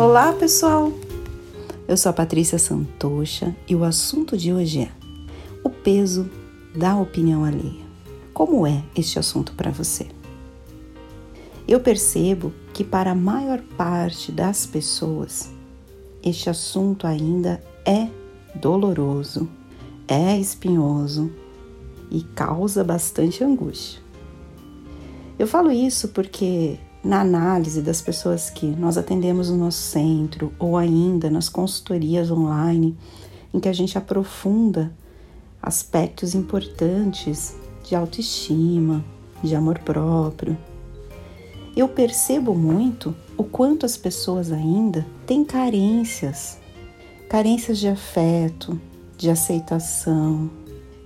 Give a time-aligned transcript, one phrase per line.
[0.00, 0.94] Olá, pessoal!
[1.86, 4.90] Eu sou a Patrícia Santocha e o assunto de hoje é
[5.62, 6.26] o peso
[6.74, 7.84] da opinião alheia.
[8.32, 10.08] Como é este assunto para você?
[11.68, 15.50] Eu percebo que para a maior parte das pessoas,
[16.24, 18.08] este assunto ainda é
[18.54, 19.46] doloroso,
[20.08, 21.30] é espinhoso
[22.10, 24.00] e causa bastante angústia.
[25.38, 30.76] Eu falo isso porque na análise das pessoas que nós atendemos no nosso centro ou
[30.76, 32.96] ainda nas consultorias online,
[33.52, 34.92] em que a gente aprofunda
[35.62, 39.04] aspectos importantes de autoestima,
[39.42, 40.56] de amor próprio.
[41.76, 46.58] Eu percebo muito o quanto as pessoas ainda têm carências,
[47.28, 48.78] carências de afeto,
[49.16, 50.50] de aceitação,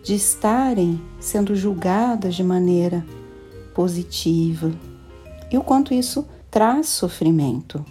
[0.02, 3.04] de estarem sendo julgadas de maneira
[3.74, 4.72] positiva,
[5.54, 7.84] e o quanto isso traz sofrimento.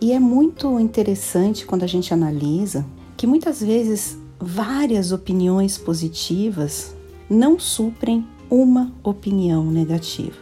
[0.00, 2.84] E é muito interessante quando a gente analisa
[3.16, 6.92] que muitas vezes várias opiniões positivas
[7.28, 10.40] não suprem uma opinião negativa.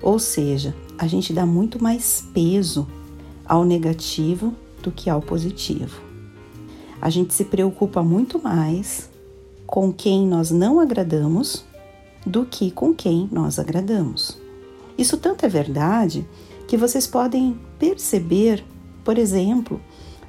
[0.00, 2.86] Ou seja, a gente dá muito mais peso
[3.44, 6.00] ao negativo do que ao positivo.
[7.02, 9.10] A gente se preocupa muito mais
[9.66, 11.64] com quem nós não agradamos
[12.24, 14.38] do que com quem nós agradamos.
[15.00, 16.28] Isso tanto é verdade
[16.68, 18.62] que vocês podem perceber,
[19.02, 19.80] por exemplo,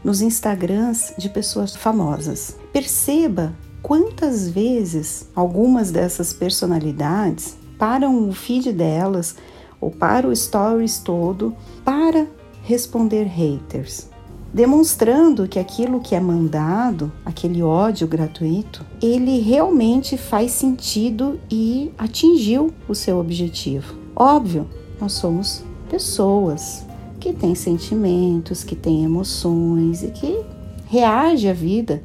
[0.02, 2.56] nos Instagrams de pessoas famosas.
[2.72, 9.36] Perceba quantas vezes algumas dessas personalidades param o feed delas
[9.82, 12.26] ou para o stories todo para
[12.64, 14.08] responder haters,
[14.54, 22.74] demonstrando que aquilo que é mandado, aquele ódio gratuito, ele realmente faz sentido e atingiu
[22.88, 24.01] o seu objetivo.
[24.16, 24.68] Óbvio,
[25.00, 26.86] nós somos pessoas
[27.20, 30.44] que têm sentimentos, que têm emoções e que
[30.88, 32.04] reagem à vida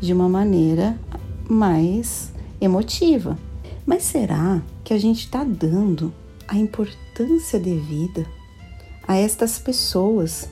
[0.00, 0.98] de uma maneira
[1.48, 3.38] mais emotiva.
[3.84, 6.12] Mas será que a gente está dando
[6.48, 8.26] a importância devida
[9.06, 10.48] a estas pessoas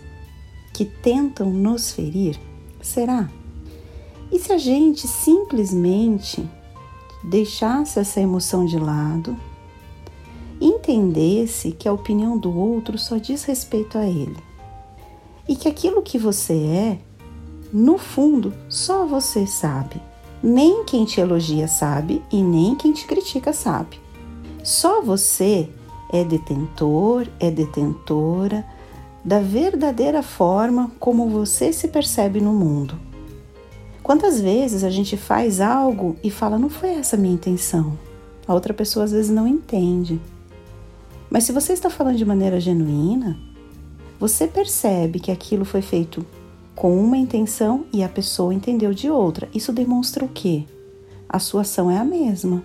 [0.72, 2.38] que tentam nos ferir?
[2.80, 3.28] Será?
[4.30, 6.48] E se a gente simplesmente
[7.22, 9.36] deixasse essa emoção de lado
[10.60, 14.54] entendesse que a opinião do outro só diz respeito a ele
[15.48, 16.98] e que aquilo que você é,
[17.72, 20.00] no fundo, só você sabe.
[20.42, 23.98] Nem quem te elogia sabe e nem quem te critica sabe.
[24.62, 25.68] Só você
[26.12, 28.64] é detentor, é detentora
[29.24, 32.98] da verdadeira forma como você se percebe no mundo.
[34.02, 37.98] Quantas vezes a gente faz algo e fala, não foi essa a minha intenção?
[38.46, 40.20] A outra pessoa às vezes não entende.
[41.34, 43.36] Mas se você está falando de maneira genuína,
[44.20, 46.24] você percebe que aquilo foi feito
[46.76, 49.48] com uma intenção e a pessoa entendeu de outra.
[49.52, 50.62] Isso demonstra o quê?
[51.28, 52.62] A sua ação é a mesma,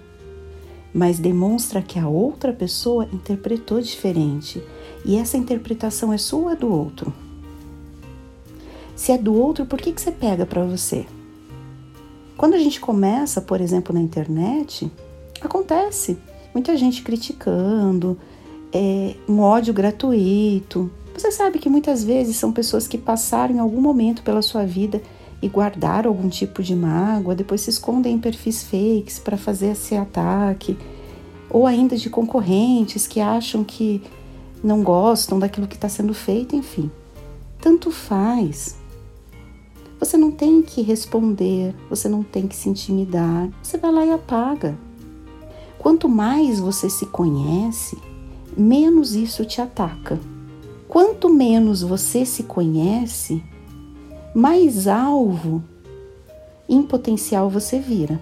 [0.94, 4.62] mas demonstra que a outra pessoa interpretou diferente
[5.04, 7.12] e essa interpretação é sua ou é do outro.
[8.96, 11.08] Se é do outro, por que, que você pega para você?
[12.38, 14.92] Quando a gente começa, por exemplo, na internet,
[15.42, 16.20] acontece
[16.54, 18.16] muita gente criticando,
[18.74, 20.92] é, um ódio gratuito.
[21.14, 25.02] Você sabe que muitas vezes são pessoas que passaram em algum momento pela sua vida
[25.42, 29.96] e guardaram algum tipo de mágoa, depois se escondem em perfis fakes para fazer esse
[29.96, 30.78] ataque,
[31.50, 34.02] ou ainda de concorrentes que acham que
[34.64, 36.92] não gostam daquilo que está sendo feito, enfim.
[37.62, 38.78] Tanto faz.
[40.00, 44.12] Você não tem que responder, você não tem que se intimidar, você vai lá e
[44.12, 44.78] apaga.
[45.78, 47.98] Quanto mais você se conhece,
[48.60, 50.20] menos isso te ataca.
[50.88, 53.44] Quanto menos você se conhece,
[54.34, 55.64] mais alvo
[56.68, 58.20] em potencial você vira.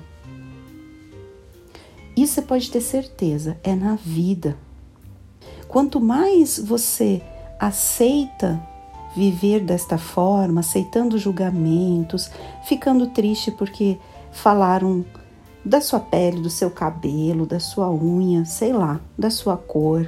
[2.16, 4.58] Isso você pode ter certeza, é na vida.
[5.68, 7.22] Quanto mais você
[7.60, 8.62] aceita
[9.16, 12.30] viver desta forma, aceitando julgamentos,
[12.66, 13.98] ficando triste porque
[14.32, 15.06] falaram
[15.64, 20.08] da sua pele, do seu cabelo, da sua unha, sei lá, da sua cor.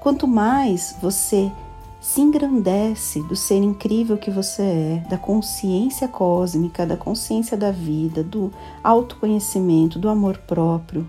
[0.00, 1.52] Quanto mais você
[2.00, 8.24] se engrandece do ser incrível que você é, da consciência cósmica, da consciência da vida,
[8.24, 8.50] do
[8.82, 11.06] autoconhecimento, do amor próprio,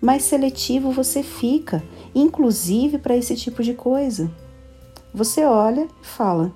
[0.00, 1.84] mais seletivo você fica,
[2.14, 4.30] inclusive para esse tipo de coisa.
[5.12, 6.52] Você olha e fala: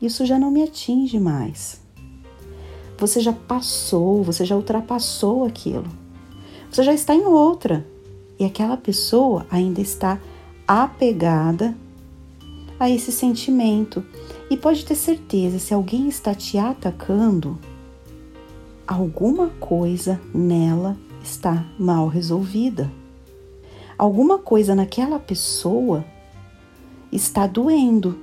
[0.00, 1.80] Isso já não me atinge mais.
[2.96, 5.86] Você já passou, você já ultrapassou aquilo.
[6.70, 7.84] Você já está em outra.
[8.38, 10.20] E aquela pessoa ainda está
[10.66, 11.76] apegada
[12.78, 14.04] a esse sentimento.
[14.50, 17.58] E pode ter certeza, se alguém está te atacando,
[18.86, 22.90] alguma coisa nela está mal resolvida.
[23.96, 26.04] Alguma coisa naquela pessoa
[27.10, 28.18] está doendo.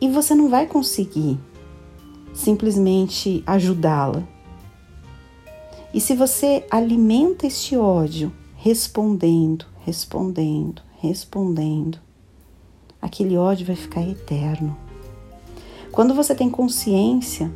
[0.00, 1.38] E você não vai conseguir
[2.32, 4.26] simplesmente ajudá-la.
[5.92, 11.98] E se você alimenta este ódio respondendo, respondendo, respondendo,
[13.00, 14.76] aquele ódio vai ficar eterno.
[15.90, 17.50] Quando você tem consciência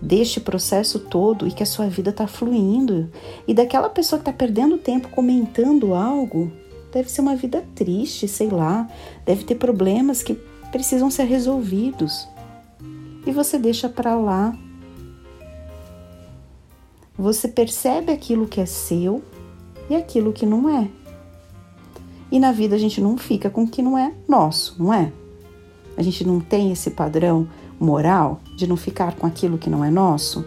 [0.00, 3.10] deste processo todo e que a sua vida está fluindo
[3.48, 6.52] e daquela pessoa que está perdendo tempo comentando algo,
[6.92, 8.88] deve ser uma vida triste, sei lá,
[9.26, 10.34] deve ter problemas que
[10.70, 12.28] precisam ser resolvidos.
[13.26, 14.56] E você deixa para lá.
[17.18, 19.20] Você percebe aquilo que é seu
[19.90, 20.88] e aquilo que não é.
[22.30, 25.12] E na vida a gente não fica com o que não é nosso, não é?
[25.96, 27.48] A gente não tem esse padrão
[27.80, 30.44] moral de não ficar com aquilo que não é nosso?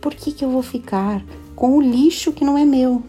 [0.00, 1.24] Por que, que eu vou ficar
[1.54, 3.02] com o lixo que não é meu?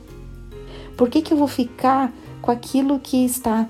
[0.96, 3.68] Por que, que eu vou ficar com aquilo que está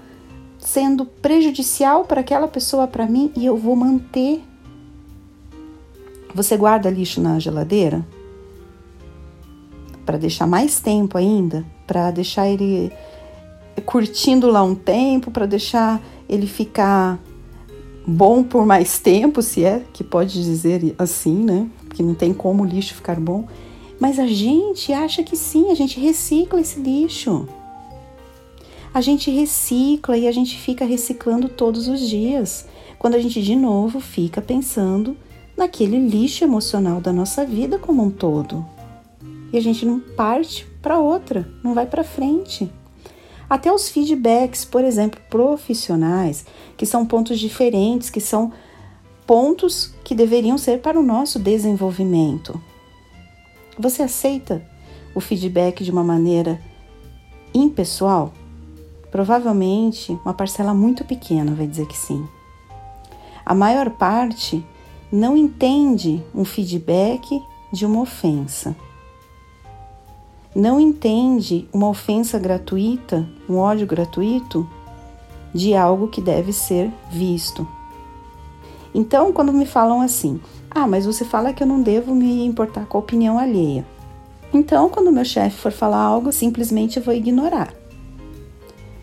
[0.57, 4.41] sendo prejudicial para aquela pessoa, para mim, e eu vou manter?
[6.35, 8.05] Você guarda lixo na geladeira?
[10.09, 11.63] Para deixar mais tempo ainda?
[11.85, 12.91] Para deixar ele
[13.85, 17.19] curtindo lá um tempo, para deixar ele ficar
[18.07, 21.69] bom por mais tempo, se é que pode dizer assim, né?
[21.93, 23.47] Que não tem como o lixo ficar bom.
[23.99, 27.47] Mas a gente acha que sim, a gente recicla esse lixo.
[28.91, 32.65] A gente recicla e a gente fica reciclando todos os dias.
[32.97, 35.15] Quando a gente de novo fica pensando
[35.55, 38.78] naquele lixo emocional da nossa vida como um todo.
[39.51, 42.71] E a gente não parte para outra, não vai para frente.
[43.49, 46.45] Até os feedbacks, por exemplo, profissionais,
[46.77, 48.53] que são pontos diferentes, que são
[49.25, 52.61] pontos que deveriam ser para o nosso desenvolvimento.
[53.77, 54.63] Você aceita
[55.15, 56.61] o feedback de uma maneira
[57.53, 58.33] impessoal?
[59.09, 62.27] Provavelmente uma parcela muito pequena vai dizer que sim.
[63.43, 64.63] A maior parte
[65.11, 67.41] não entende um feedback
[67.71, 68.75] de uma ofensa
[70.59, 74.67] não entende uma ofensa gratuita, um ódio gratuito,
[75.53, 77.67] de algo que deve ser visto.
[78.93, 80.39] Então, quando me falam assim,
[80.69, 83.85] ah, mas você fala que eu não devo me importar com a opinião alheia.
[84.53, 87.73] Então, quando meu chefe for falar algo, simplesmente vou ignorar.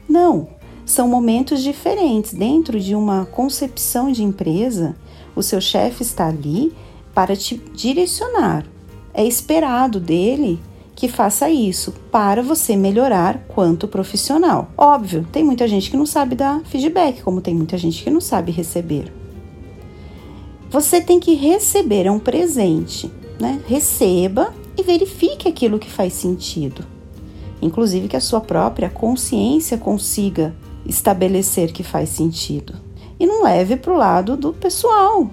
[0.09, 0.49] Não,
[0.85, 2.33] são momentos diferentes.
[2.33, 4.97] Dentro de uma concepção de empresa,
[5.35, 6.73] o seu chefe está ali
[7.15, 8.65] para te direcionar.
[9.15, 10.61] É esperado dele
[10.97, 14.71] que faça isso para você melhorar quanto profissional.
[14.79, 18.21] Óbvio, tem muita gente que não sabe dar feedback, como tem muita gente que não
[18.21, 19.13] sabe receber.
[20.71, 23.61] Você tem que receber, é um presente, né?
[23.69, 26.83] Receba e verifique aquilo que faz sentido.
[27.61, 30.57] Inclusive que a sua própria consciência consiga
[30.87, 32.75] estabelecer que faz sentido.
[33.21, 35.31] E não leve para o lado do pessoal.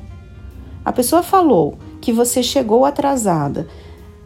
[0.83, 3.67] A pessoa falou que você chegou atrasada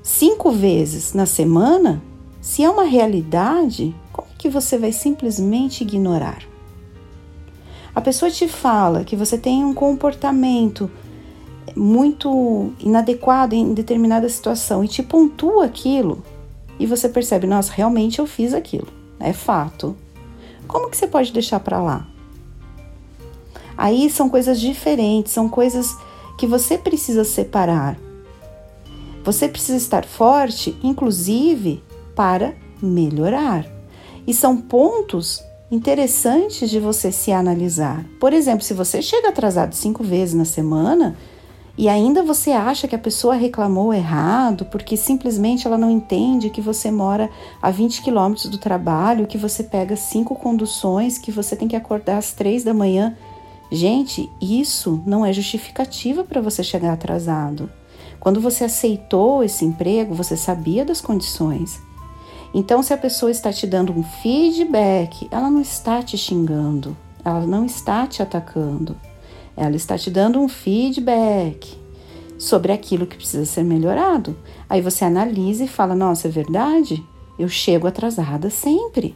[0.07, 2.01] cinco vezes na semana,
[2.39, 6.43] se é uma realidade, como que você vai simplesmente ignorar?
[7.93, 10.89] A pessoa te fala que você tem um comportamento
[11.75, 16.23] muito inadequado em determinada situação e te pontua aquilo
[16.79, 18.87] e você percebe, nossa, realmente eu fiz aquilo,
[19.19, 19.93] é fato.
[20.69, 22.07] Como que você pode deixar para lá?
[23.77, 25.93] Aí são coisas diferentes, são coisas
[26.37, 28.06] que você precisa separar.
[29.27, 31.83] Você precisa estar forte, inclusive,
[32.15, 33.65] para melhorar.
[34.25, 38.05] E são pontos interessantes de você se analisar.
[38.21, 41.17] Por exemplo, se você chega atrasado cinco vezes na semana
[41.77, 46.61] e ainda você acha que a pessoa reclamou errado porque simplesmente ela não entende que
[46.61, 47.29] você mora
[47.61, 52.17] a 20 quilômetros do trabalho, que você pega cinco conduções, que você tem que acordar
[52.17, 53.13] às três da manhã.
[53.69, 57.69] Gente, isso não é justificativa para você chegar atrasado.
[58.19, 61.81] Quando você aceitou esse emprego, você sabia das condições.
[62.53, 67.45] Então, se a pessoa está te dando um feedback, ela não está te xingando, ela
[67.45, 68.95] não está te atacando,
[69.55, 71.77] ela está te dando um feedback
[72.37, 74.37] sobre aquilo que precisa ser melhorado.
[74.69, 77.03] Aí você analisa e fala: Nossa, é verdade?
[77.37, 79.15] Eu chego atrasada sempre.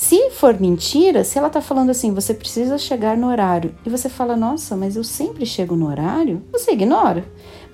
[0.00, 4.08] Se for mentira, se ela está falando assim, você precisa chegar no horário, e você
[4.08, 7.24] fala, nossa, mas eu sempre chego no horário, você ignora.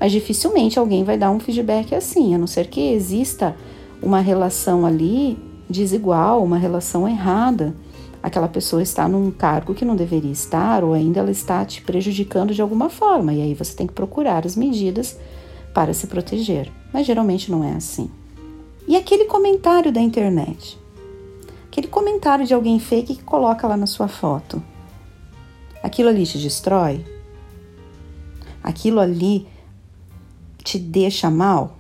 [0.01, 3.55] Mas dificilmente alguém vai dar um feedback assim, a não ser que exista
[4.03, 5.39] uma relação ali
[5.69, 7.77] desigual, uma relação errada.
[8.23, 12.55] aquela pessoa está num cargo que não deveria estar ou ainda ela está te prejudicando
[12.55, 15.19] de alguma forma e aí você tem que procurar as medidas
[15.75, 16.73] para se proteger.
[16.91, 18.11] Mas geralmente não é assim.
[18.89, 20.83] E aquele comentário da internet?
[21.75, 24.63] Aquele comentário de alguém fake que coloca lá na sua foto.
[25.83, 27.05] Aquilo ali te destrói?
[28.63, 29.45] Aquilo ali
[30.63, 31.77] te deixa mal?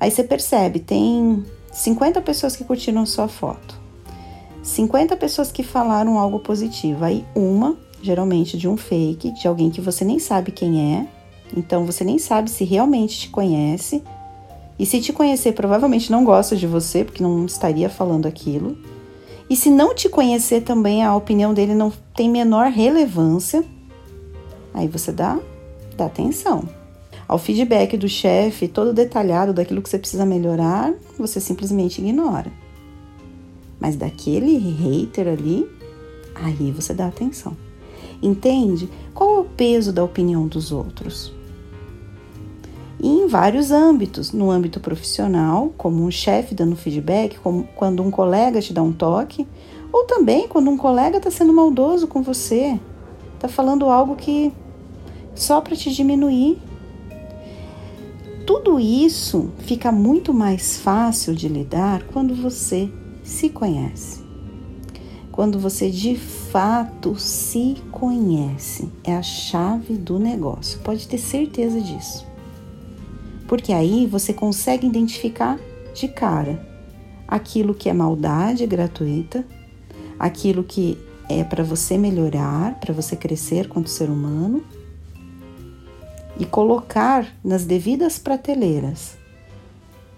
[0.00, 3.78] Aí você percebe, tem 50 pessoas que curtiram a sua foto.
[4.60, 7.04] 50 pessoas que falaram algo positivo.
[7.04, 11.06] Aí uma, geralmente de um fake, de alguém que você nem sabe quem é.
[11.56, 14.02] Então você nem sabe se realmente te conhece.
[14.78, 18.76] E se te conhecer, provavelmente não gosta de você, porque não estaria falando aquilo.
[19.48, 23.64] E se não te conhecer também, a opinião dele não tem menor relevância.
[24.72, 25.38] Aí você dá,
[25.96, 26.68] dá atenção
[27.26, 32.52] ao feedback do chefe todo detalhado daquilo que você precisa melhorar, você simplesmente ignora.
[33.80, 35.68] Mas daquele hater ali,
[36.34, 37.56] aí você dá atenção.
[38.22, 38.88] Entende?
[39.12, 41.32] Qual é o peso da opinião dos outros?
[43.04, 48.10] E em vários âmbitos, no âmbito profissional, como um chefe dando feedback, como quando um
[48.10, 49.46] colega te dá um toque,
[49.92, 52.80] ou também quando um colega está sendo maldoso com você,
[53.34, 54.50] está falando algo que
[55.34, 56.58] só para te diminuir
[58.46, 62.90] tudo isso fica muito mais fácil de lidar quando você
[63.22, 64.24] se conhece.
[65.30, 70.80] Quando você de fato se conhece, é a chave do negócio.
[70.80, 72.33] Pode ter certeza disso.
[73.54, 75.60] Porque aí você consegue identificar
[75.94, 76.60] de cara
[77.28, 79.46] aquilo que é maldade gratuita,
[80.18, 80.98] aquilo que
[81.30, 84.64] é para você melhorar, para você crescer quanto ser humano
[86.36, 89.16] e colocar nas devidas prateleiras,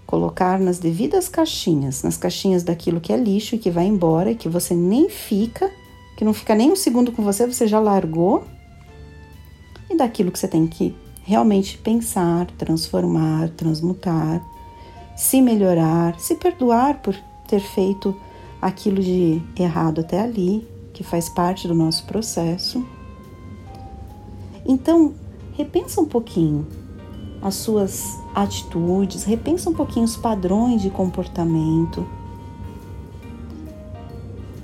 [0.07, 4.35] colocar nas devidas caixinhas, nas caixinhas daquilo que é lixo e que vai embora e
[4.35, 5.71] que você nem fica,
[6.16, 8.45] que não fica nem um segundo com você, você já largou,
[9.90, 14.40] e daquilo que você tem que realmente pensar, transformar, transmutar,
[15.16, 17.16] se melhorar, se perdoar por
[17.49, 18.14] ter feito
[18.62, 22.87] aquilo de errado até ali, que faz parte do nosso processo.
[24.64, 25.14] Então,
[25.54, 26.64] repensa um pouquinho
[27.42, 32.06] as suas atitudes, repensa um pouquinho os padrões de comportamento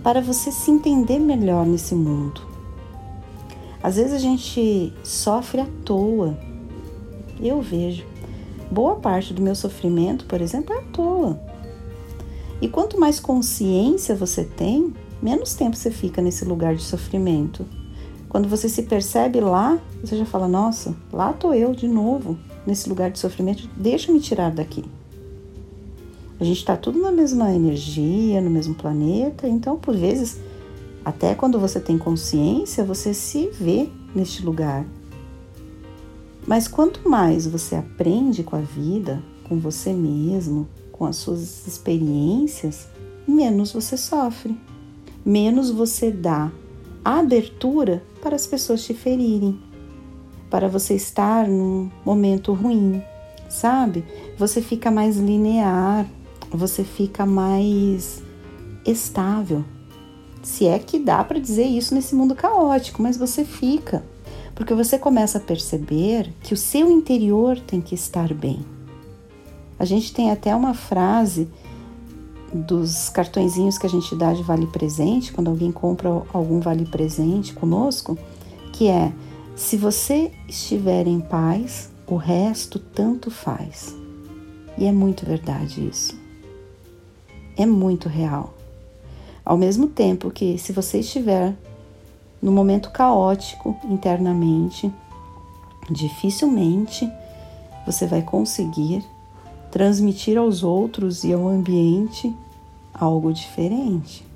[0.02, 2.40] para você se entender melhor nesse mundo.
[3.82, 6.51] Às vezes a gente sofre à toa.
[7.42, 8.06] Eu vejo.
[8.70, 11.40] Boa parte do meu sofrimento, por exemplo, é à toa.
[12.60, 17.66] E quanto mais consciência você tem, menos tempo você fica nesse lugar de sofrimento.
[18.28, 22.88] Quando você se percebe lá, você já fala: Nossa, lá tô eu de novo, nesse
[22.88, 24.84] lugar de sofrimento, deixa me tirar daqui.
[26.38, 30.40] A gente está tudo na mesma energia, no mesmo planeta, então por vezes,
[31.04, 34.86] até quando você tem consciência, você se vê neste lugar.
[36.46, 42.88] Mas quanto mais você aprende com a vida, com você mesmo, com as suas experiências,
[43.26, 44.58] menos você sofre,
[45.24, 46.50] menos você dá
[47.04, 49.58] abertura para as pessoas te ferirem,
[50.50, 53.02] para você estar num momento ruim,
[53.48, 54.04] sabe?
[54.38, 56.06] Você fica mais linear,
[56.50, 58.22] você fica mais
[58.86, 59.64] estável.
[60.42, 64.04] Se é que dá para dizer isso nesse mundo caótico, mas você fica,
[64.54, 68.60] porque você começa a perceber que o seu interior tem que estar bem.
[69.78, 71.48] A gente tem até uma frase
[72.52, 77.54] dos cartõezinhos que a gente dá de vale presente, quando alguém compra algum vale presente
[77.54, 78.18] conosco,
[78.72, 79.12] que é:
[79.56, 83.96] se você estiver em paz, o resto tanto faz.
[84.76, 86.14] E é muito verdade isso.
[87.56, 88.54] É muito real.
[89.44, 91.54] Ao mesmo tempo que, se você estiver
[92.42, 94.92] no momento caótico internamente,
[95.88, 97.08] dificilmente
[97.86, 99.04] você vai conseguir
[99.70, 102.34] transmitir aos outros e ao ambiente
[102.92, 104.26] algo diferente.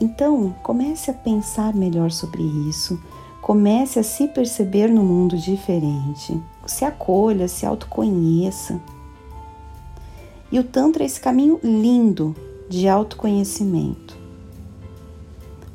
[0.00, 3.00] Então, comece a pensar melhor sobre isso,
[3.40, 8.78] comece a se perceber no mundo diferente, se acolha, se autoconheça.
[10.52, 12.36] E o Tantra é esse caminho lindo
[12.68, 14.15] de autoconhecimento,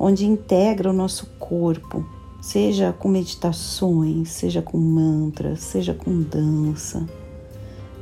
[0.04, 2.04] onde integra o nosso corpo,
[2.40, 7.06] seja com meditações, seja com mantras, seja com dança,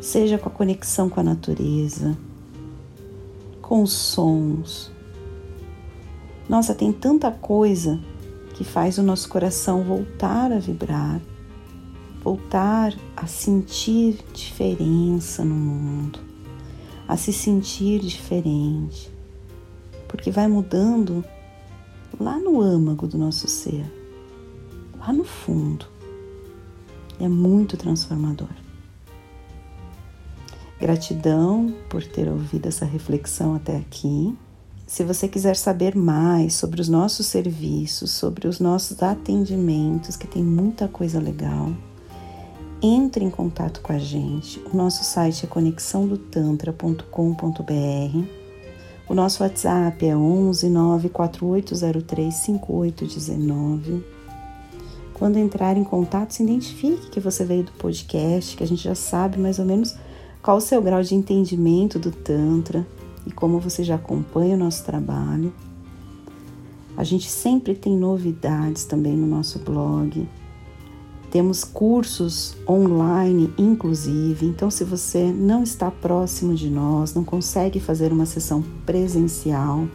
[0.01, 2.17] seja com a conexão com a natureza,
[3.61, 4.91] com os sons.
[6.49, 8.01] Nossa, tem tanta coisa
[8.55, 11.21] que faz o nosso coração voltar a vibrar,
[12.25, 16.19] voltar a sentir diferença no mundo,
[17.07, 19.11] a se sentir diferente.
[20.09, 21.25] porque vai mudando
[22.19, 23.85] lá no âmago do nosso ser,
[24.99, 25.87] lá no fundo.
[27.19, 28.49] É muito transformador.
[30.81, 34.35] Gratidão por ter ouvido essa reflexão até aqui.
[34.87, 40.43] Se você quiser saber mais sobre os nossos serviços, sobre os nossos atendimentos, que tem
[40.43, 41.71] muita coisa legal,
[42.83, 44.59] entre em contato com a gente.
[44.73, 48.40] O nosso site é conexãodotantra.com.br.
[49.11, 54.05] O nosso WhatsApp é 11 94803 5819.
[55.13, 58.95] Quando entrar em contato, se identifique que você veio do podcast, que a gente já
[58.95, 59.97] sabe mais ou menos
[60.41, 62.87] qual o seu grau de entendimento do Tantra
[63.27, 65.53] e como você já acompanha o nosso trabalho.
[66.97, 70.29] A gente sempre tem novidades também no nosso blog.
[71.31, 74.47] Temos cursos online, inclusive.
[74.47, 79.87] Então, se você não está próximo de nós, não consegue fazer uma sessão presencial,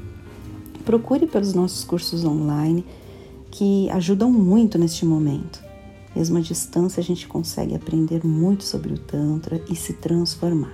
[0.86, 2.86] procure pelos nossos cursos online
[3.52, 5.64] que ajudam muito neste momento.
[6.16, 10.74] Mesmo à distância, a gente consegue aprender muito sobre o Tantra e se transformar.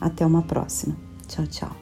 [0.00, 0.96] Até uma próxima.
[1.28, 1.79] Tchau, tchau.